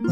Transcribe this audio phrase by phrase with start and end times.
[0.00, 0.04] こ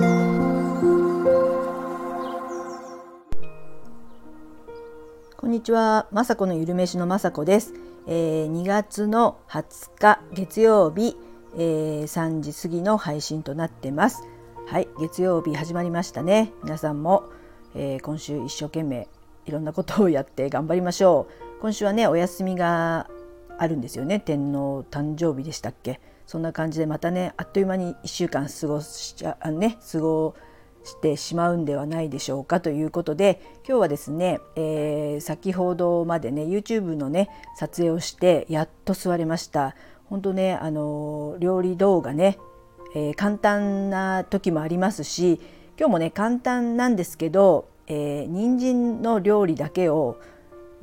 [5.47, 7.73] んにちは、まさこのゆるめしのまさこです、
[8.09, 11.17] えー、2月の20日月曜日、
[11.55, 14.25] えー、3時過ぎの配信となってます。
[14.67, 16.53] はい月曜日始まりましたね。
[16.65, 17.23] 皆さんも、
[17.77, 19.07] えー、今週一生懸命
[19.45, 21.29] いろんなことをやって頑張りましょ
[21.59, 21.61] う。
[21.61, 23.09] 今週はねお休みが
[23.57, 24.19] あるんですよね。
[24.19, 26.01] 天皇誕生日でしたっけ？
[26.27, 30.35] そんな感じでまたねあっという間に1週間過ごしちゃあね過ご
[30.85, 39.75] してしまうんではないでしょうかということで今日はですね、えー、先ほどまでね YouTube のね撮影をしてやっと座れました。
[40.09, 42.39] 本当ねあの料理動画ね、
[42.95, 45.41] えー、簡単な時もありますし
[45.79, 50.19] 今日もね簡単なんですけど、えー、人参の料理だけを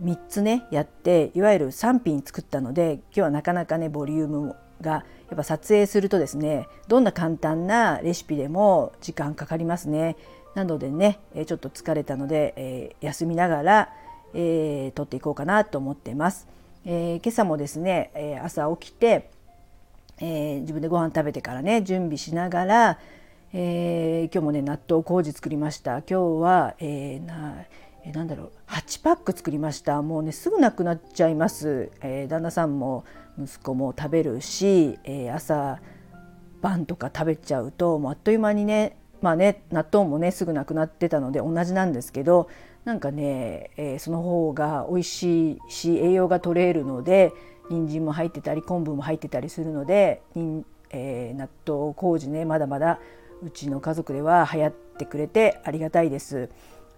[0.04, 10.16] 3つねやっていわゆる3品作ったので今日はなかなかねボリュームがやっぱ撮影するとですねどんな簡単なレシピでも時間かかりますね。
[10.54, 13.90] なのでねちょっと疲れたので、え、休みながら、
[14.36, 16.48] え、撮っていこうかなと思ってます。
[16.86, 19.32] えー、今朝もですね、え朝起きて、
[20.20, 23.00] え自分でご飯食べてからね準備しながら、
[23.52, 26.04] え今日もね納豆麹作りました。
[26.04, 27.64] 今日は、えな
[28.06, 33.06] えなんだろう8パック作りましたもうねすぐなくなっちゃいます、え、旦那さんも
[33.42, 35.80] 息子も食べるし、えー、朝
[36.62, 42.50] 晩とか食べちゃうともうあっという間にねまあね納豆もねすぐなくなってたので同じなんですけど
[42.86, 47.32] なんかね、えー、その方が美味しいし栄養が取れるので
[47.70, 50.22] 人参も入ってたり昆布も入ってたりするので、
[50.90, 53.00] えー、納豆麹ねまだまだ
[53.42, 56.50] うちの家族では流行ってくれてありがたいです。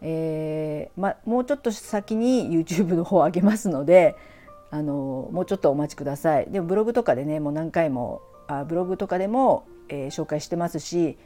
[0.02, 4.16] えー、ま、もうちょっと先に YouTube の方を上げますので
[4.72, 6.48] あのもうちょっとお待ちください。
[6.50, 11.18] でもブログとかでねもう何回もあブログとかでも、えー、紹介してますし、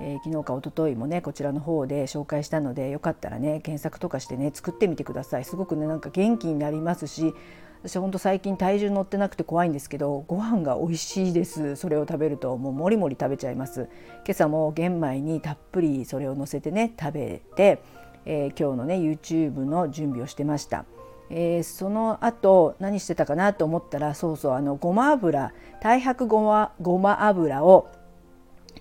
[0.00, 5.44] えー、昨日か一昨日もねこちらの方で紹介したのでよかったらね検索とかしてね作ってみてください。
[5.44, 7.34] すごくねなんか元気になりますし
[7.82, 13.88] 私ほんと最近体重乗ってなくて怖いんですけどご飯が美味しいですそれを食べるともうもりもり食べちゃいます
[14.24, 17.82] 今朝も玄米にたっぷりそれを乗せてね食べて
[18.26, 20.84] えー、今日のね YouTube の準備をしてました。
[21.30, 27.88] えー、その後何してたかなと思ったらそうそうあのごま油太白ごまごま油を、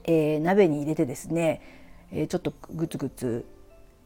[0.03, 1.61] えー、鍋に入れてですね、
[2.11, 3.45] えー、ちょっとグツグツ、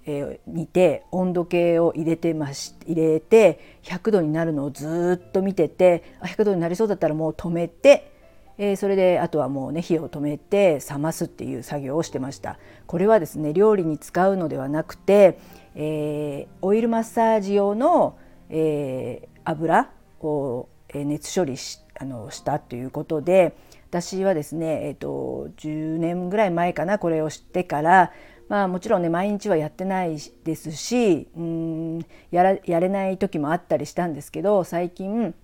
[0.06, 8.10] え、煮て温度計を入れてまし入れて100度になるのをずっと見てて100度になりそうだったらもう止めて
[8.62, 12.60] えー、それであとはもうね火を止めて冷ますっていう作業をしてました。
[12.88, 15.40] これはですね料理に使うのではなくて、
[15.76, 18.18] えー、オイルマッサージ用の、
[18.50, 23.56] えー、油を熱処理しあのしたということで
[23.90, 28.12] 私はですね、えーと、10年ぐらい前かなこれを知ってから
[28.48, 35.36] まあもちろんね毎日はやってないですしうんやらやれない時もあったりしたんですけど最近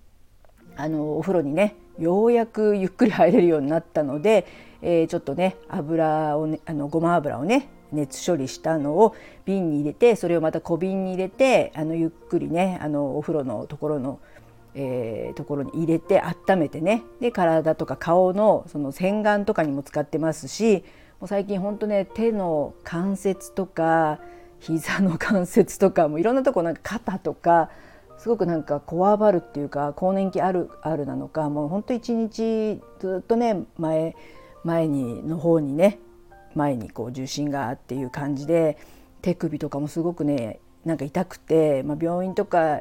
[0.76, 4.46] あのお風呂にねようやくゆっくり入れるようになったので、
[4.82, 9.14] えー、ちょっとね油をねあのごま油をね熱処理したのを
[9.44, 14.20] 瓶に入れてそれをまた小瓶に入れてあのゆっくりねあのお風呂のところの、
[14.74, 17.02] えー、ところに入れて温めてね。
[17.20, 20.84] で体とか顔のその洗顔とかにも使ってますし
[21.20, 24.20] もう最近ほんとね手の関節とか
[24.60, 27.70] 膝の関節とかもいろんなとこなんか肩とか
[28.18, 34.16] すごくなんかこわばるっていうか更年期あるあるなのかもうほんと一日ずっとね前
[34.64, 35.98] 前にの方にね
[36.56, 38.78] 前にこう重心がっていう感じで
[39.22, 42.80] 手首とかもすごくねなんか痛くて、まあ、病院とか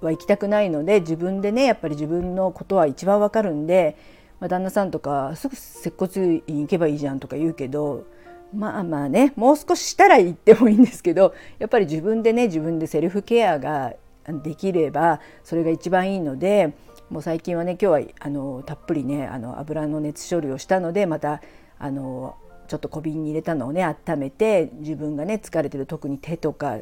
[0.00, 3.96] は行きたくないので自分でねやっぱり自分のことは一番わかるんで、
[4.38, 8.06] まあ、旦那さんとかすぐ接骨院行けばいいじゃんとか言うけど
[8.54, 13.94] まあまあねもう少ししたら行ってもいいんですけどやっぱり自分でね自分でセルフケアが
[14.42, 16.74] できればそれが一番いいので
[17.10, 21.42] もう最近はね今日はあのたっぷりねあの油の熱処理をしたのでまた
[21.78, 22.36] あの
[22.70, 26.78] ちょっと小瓶に入れたのをね温めて自分がね疲れてる特に手とか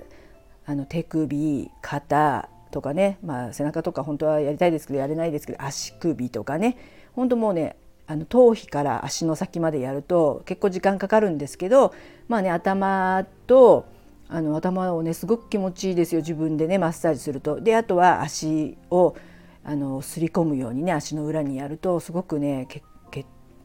[0.66, 6.76] あの手首肩とかね、まあ、背中とか本当はやりたいですけどやれないですけど足首とかね
[7.14, 7.76] 本当もうね
[8.06, 11.94] あの頭皮から足の先までやると結構時間かかるんですけど
[12.28, 13.86] まあね頭と
[14.28, 17.62] あの頭をねすごく気持ちいいですよ自分でねマッサージすると。
[17.62, 19.16] であとは足を
[19.64, 22.82] あのすり込むようにね足の裏にやるとすごくね血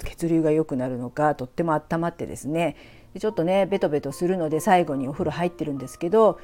[0.03, 2.75] 血流が良くなるのかとっても温まってですね。
[3.13, 6.39] でちょっとねベトベトするので最後にお風呂入ってるんですけど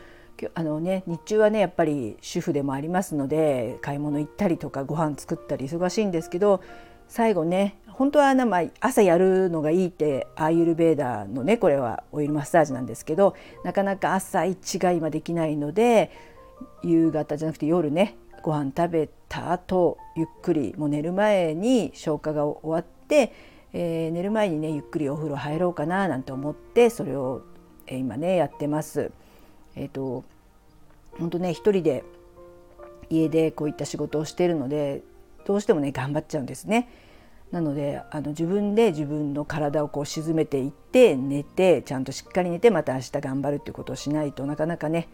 [0.53, 6.61] あのね日中はねやっぱり主婦でもありますので買い物行ったりとかご飯作ったり忙しいんですけど
[7.07, 13.35] 最後ね本当はな、ま、朝やるのがいいってアーユルベーダーのねこれはオイルマッサージなんですけど
[13.65, 16.11] なかなか朝一が今できないので
[16.83, 22.98] 夕方じゃなくて夜ねご飯食べた後ゆっくりもう寝る前に消化が終わって、
[23.73, 27.43] えー、寝る前にねゆっくりお風呂入ろうかななんて思ってそれを、
[27.87, 29.11] えー、今ねやってます。
[29.75, 30.23] えーと、
[31.17, 32.03] 本当ね一人で
[33.09, 35.03] 家でこういった仕事をしているので
[35.45, 36.89] どうしてもね頑張っちゃうんですね。
[37.51, 45.07] なのであの自分で自分の体をこう沈めていって寝てちゃんとしっかり寝てまた明日頑張るっていうことをしないとなかなかね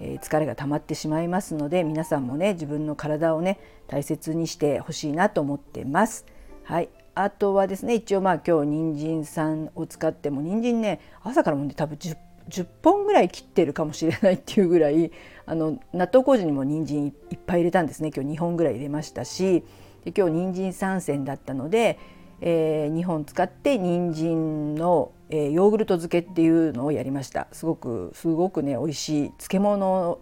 [0.00, 6.26] え疲れが溜まってしまいますので皆さんもね自分の体をね大切にしてほしいなと思ってます。
[6.64, 6.88] はい
[7.24, 12.16] あとはですね一応まあ今日人参さんを使っても人参ね朝からもね多分 10,
[12.48, 15.10] 10本ぐらい切ってるかもしれないっていうぐらい
[15.46, 18.10] あの納豆麹にも人参いっぱい入れたんですね。
[18.14, 19.64] 今日2本ぐらい入れましたし
[20.04, 21.98] で今日人参3選だったので、
[22.40, 27.46] えー、2本使って人参のえー、ヨーグルト漬けっていうのをやりました。
[27.52, 30.18] すごくすごくね美味しい漬物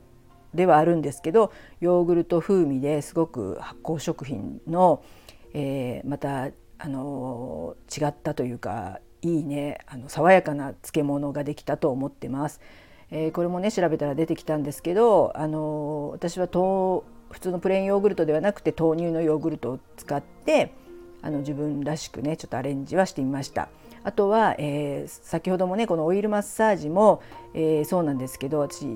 [0.54, 5.02] ではあるんですけどヨーグルト風味ですごく発酵食品の、
[5.54, 6.48] えー、また
[6.78, 12.60] あの違ったというかいいねあの爽やかな漬物ができたと思ってます。
[13.10, 17.02] えー、これもね調べたら出てきたんですけどあの私は普
[17.40, 20.74] 通のプレーンヨーグルトではなくて豆乳のヨーグルトを使って
[21.22, 23.68] あの自分らしくねちょっとアレンジはしてみました。
[24.04, 27.20] あとは、えー、先ほどもねこのオイルマッサージも、
[27.54, 28.86] えー、そうなんですけど私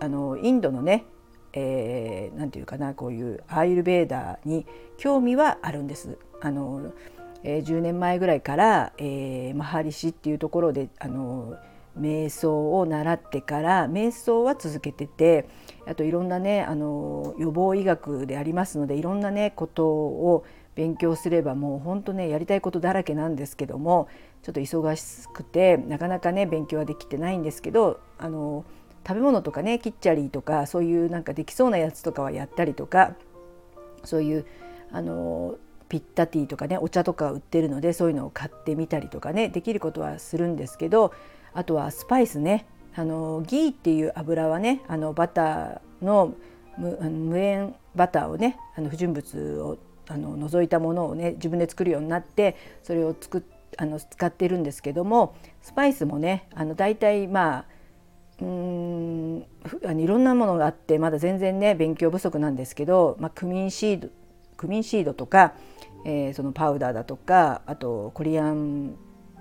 [0.00, 1.04] あのインドのね
[1.52, 4.66] 何、えー、て言うかなこういうアーユルベーダーに
[4.98, 6.18] 興味はあるんです。
[6.40, 6.92] あの
[7.48, 11.56] えー、10年前ぐらいから、えー、マハリシっていうところであの
[11.98, 15.48] 瞑想を習ってから瞑想は続けてて
[15.86, 20.44] あといろんなねあの予防医学でありますのでいろんなねことを
[20.74, 24.08] 勉強すればもう本当ねやりたいことだらけなんですけども
[24.42, 28.64] ちょっと忙しくてなかなかね勉強はできてないんですけどあの
[29.06, 33.14] 食べ物とかねキッチャリーとかそういうなんかできそうなやつとかはやったりとか
[34.02, 34.46] そういう
[34.90, 35.56] あの
[35.88, 41.12] ピッタティーとかねお茶とか売ってるのでそういうのを買ってみたりとかねできることはするんですけど
[41.54, 42.66] あとはスパイスね。
[42.98, 46.32] あのギーっていう油はねあのバターの
[46.78, 49.76] 無塩バターをねあの不純物を
[50.08, 53.42] あの除いたものをね自分で作るようになってそれを作っ
[53.76, 57.64] あの使ってるんですけどもスパイスもねあの大体まあ
[58.40, 59.46] うん
[59.98, 64.08] いろんなものがあってまだ全然ね勉強不足なんですけど、まあ、クミンシード
[64.56, 65.54] クミンシードとか、
[66.04, 68.96] えー、そのパウダーだとかあとコリアン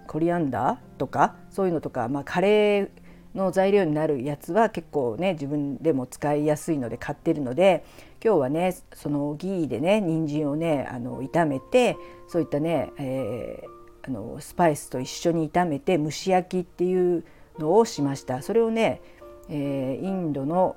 [0.07, 2.89] コリアンダーとかそういうのとか、まあ、カレー
[3.33, 7.83] の材料になるやつは結構ね自分でも使いやすいので買ってるので
[8.23, 11.97] 今日はねそのギーでね人参をねあの炒めて
[12.27, 17.25] そういったね、えー、あのスパイスと一緒に炒めて蒸し焼きっていう
[17.59, 18.41] のをしました。
[18.41, 19.01] それをね、
[19.49, 20.75] えー、インドの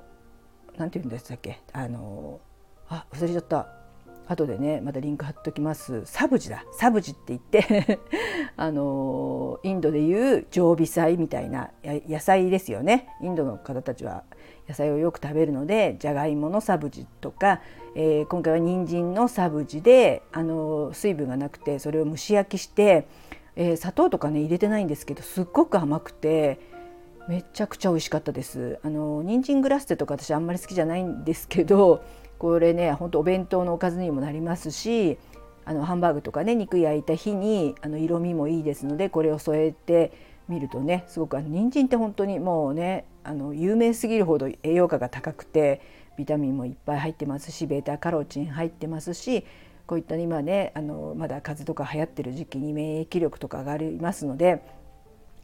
[0.77, 1.61] 何て言うんでしたっけ？
[1.71, 2.39] あの
[2.89, 3.78] あ忘れちゃった。
[4.29, 6.05] 後でねまたリンク貼っときます。
[6.05, 6.63] サブジだ。
[6.71, 7.99] サブジって言って
[8.55, 13.09] あのインドでいう常備菜みたいな野菜ですよね。
[13.21, 14.23] インドの方たちは
[14.67, 17.61] 野菜をよく食べるのでじゃがいものサブジとか、
[17.95, 23.07] えー、今回は人参のサブジであの水分がなくてそれを蒸し焼きして、
[23.55, 26.59] えー、砂糖とかね入れてないんですけどすっごく甘くて
[27.27, 28.79] めちゃくちゃ美味しかったです。
[28.83, 32.03] あの人参グラステとか私あんまり好きじゃないんですけど
[32.39, 35.19] これねほんとお弁当のおかずにもなりますし
[35.65, 40.11] あのハンバーグとかね肉焼いた日にあの色味もいいですのでこれを添えて
[40.47, 45.81] みるとねすごくあの人参って本当にもうねあの有名すぎるほど栄養価が高くて
[46.17, 49.45] ビタミンもいっぱい入ってますしベータカロチン入ってますし
[49.85, 54.63] こういった今ねあのまだ風邪とか流行ってる時期に免疫力とか上がりますので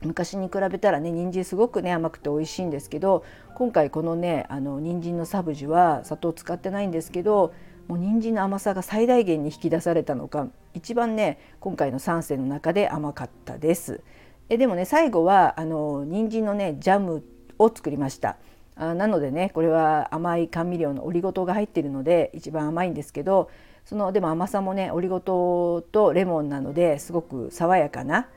[0.01, 3.23] 昔に比べたらね人参すごくね甘くて美味しいんですけど
[3.55, 7.53] 今回このねあの人参のサブジは砂糖使ってないんですけど
[7.87, 14.01] もう人参の甘さが最大限に引き出されたのか一番ね今回の3選の中で甘かったです。
[14.49, 17.23] えでもね最後はあの人参のねジャム
[17.57, 18.37] を作りました
[18.75, 23.49] あなのでねこれは甘い甘味料のオリゴ糖が入っているので一番甘いんですけど
[23.85, 28.27] そのでも甘さもねオリゴ糖とレモンなのですごく爽やかな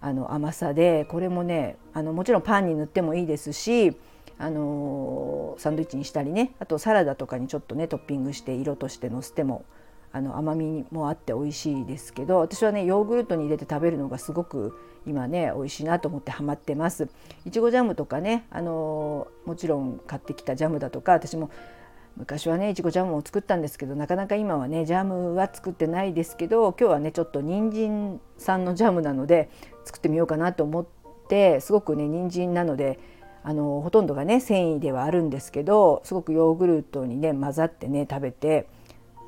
[0.00, 3.96] あの甘さでこれもねあのもちろんパンに塗ってもいいですし
[4.38, 9.64] あのサンドイッチにしたりねあとサラダとかにちょっとねトッピングして色としてのせても
[10.12, 17.08] あの甘みもあって美味しいですけど私はねヨーグルトに入れて食べるのがすごく今ね美味しいなと思ってハマってます。
[17.44, 21.50] いちごジャムとかねあのもちろん買ってきたジャムだとか私も
[22.18, 29.48] 昔はねいちごジャムを作ったんですけどなかなか今はねジャムは作ってないですけど今日はねちょっと人参さんのジャムなので
[29.84, 30.86] 作ってみようかなと思っ
[31.28, 32.98] てすごくね人参なので
[33.44, 38.66] あのほとんどがね繊維ではあるんですけどすごくヨーグルトにね混ざってね食べて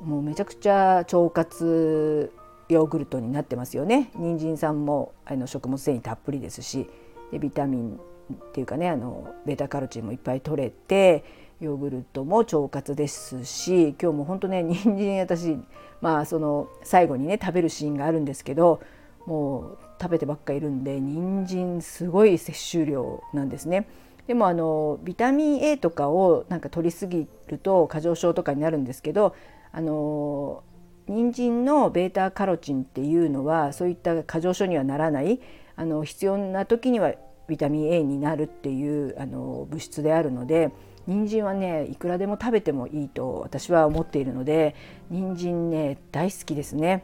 [0.03, 2.33] もうめちゃくちゃ腸活
[2.67, 4.11] ヨーグルトになってますよね。
[4.15, 6.89] 人参さんもあの食物繊維たっぷりですし
[7.31, 7.99] でビタミン
[8.33, 11.23] っていうかねあのベータカロチンもいっぱい取れて
[11.61, 15.57] ヨーグルトも腸活ですし今日も本当ね 人参私
[16.01, 18.81] まあその最後にね食べるシーンがあるんですけど
[19.27, 23.87] もう食べてばっかいるんで人参すごい摂取量なんですね。
[24.25, 29.35] でもあのビタミン A とかをなんか取りすぎると過剰症とかになるんですけど
[29.71, 30.63] あの
[31.07, 35.39] 人参のベータカロチンっていうのはそういった過剰症にはならない
[35.75, 37.13] あの必要な時には
[37.47, 40.71] ビタミン A になるっていうあの物質であるので
[41.07, 44.75] 人参はねいくらでも食べてもいいと私は思っているので
[45.09, 47.03] 人参ね大好きですね。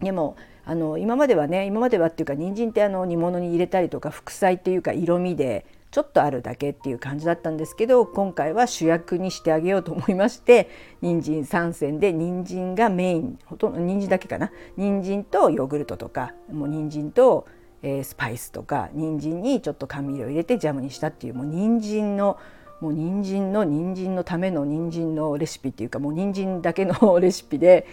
[0.00, 10.68] でもあの今まではね今まではっていうか人参ってあの煮物に入れたりとか副菜っていうか色味でちょっとあるだけっていう感じだったんですけど今回は主役にしてあげようと思いまして
[11.00, 17.46] 人参3選で人参がメインほとんど人参だけかな人参とヨーグルトとかもう人参と、
[17.82, 22.38] えー、スパイスとか人参にちょっと甘味料入れてジャムにしたっていうもう人参の
[22.80, 27.86] もう人参の人参のための人参のレシピっていうかもう人参だけのレシピで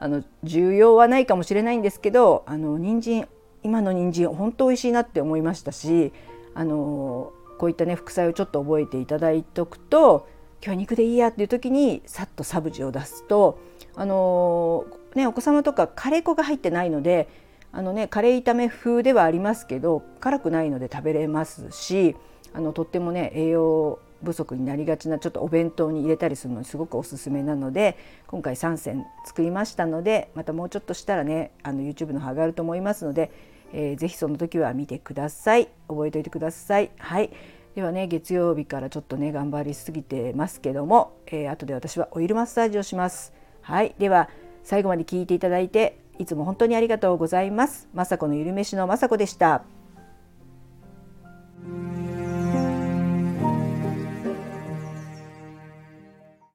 [0.00, 3.28] あの重要はないかもしれないんですけどあの人参
[3.62, 6.12] 今の人参本当美味しいなって思いましたし
[6.54, 10.28] あのこういったね副菜をちょっと覚えていただいておくと
[10.62, 13.58] 今日は肉でいいやっていう時にさっとサブジを出すと
[13.96, 17.28] あのねお子様とかカレー粉が入ってないので
[17.72, 22.16] あのねカレー炒め風ではありますけど辛くないので食べれますし
[22.52, 27.96] あのとってもね栄養不足になりがちなちょっとお弁当に入れたりするのにすごくおすすめなので
[28.26, 33.30] 今回3選作りましたのでまたもうちょっとしたらねあの YouTube の方上がると思いますので
[33.72, 35.68] えー、ぜひその時は見てください。
[35.88, 36.90] 覚えておいてください。
[36.98, 37.30] はい。
[37.74, 43.32] ではね月曜日からちょっとね頑張りすぎてますけども、えー、後で私はオイルマッサージをします。
[43.62, 43.94] はい。
[43.98, 44.28] では
[44.64, 47.88] 最後まで聞いていただいていつも本当にありがとうございます。
[47.94, 49.64] 雅子のゆるめしの雅子でした。